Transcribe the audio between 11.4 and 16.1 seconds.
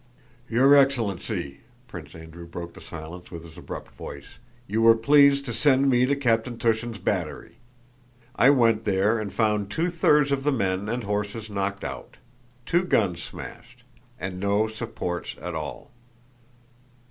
knocked out, two guns smashed, and no supports at all."